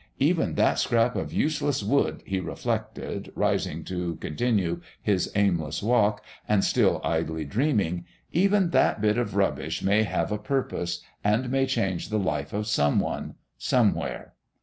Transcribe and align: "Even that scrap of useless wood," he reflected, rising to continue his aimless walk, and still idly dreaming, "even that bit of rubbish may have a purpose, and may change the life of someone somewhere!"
"Even 0.17 0.55
that 0.55 0.79
scrap 0.79 1.15
of 1.15 1.31
useless 1.31 1.83
wood," 1.83 2.23
he 2.25 2.39
reflected, 2.39 3.31
rising 3.35 3.83
to 3.83 4.15
continue 4.15 4.81
his 4.99 5.31
aimless 5.35 5.83
walk, 5.83 6.23
and 6.49 6.63
still 6.63 6.99
idly 7.03 7.45
dreaming, 7.45 8.05
"even 8.31 8.71
that 8.71 8.99
bit 8.99 9.19
of 9.19 9.35
rubbish 9.35 9.83
may 9.83 10.01
have 10.01 10.31
a 10.31 10.39
purpose, 10.39 11.03
and 11.23 11.51
may 11.51 11.67
change 11.67 12.09
the 12.09 12.17
life 12.17 12.51
of 12.51 12.65
someone 12.65 13.35
somewhere!" 13.59 14.33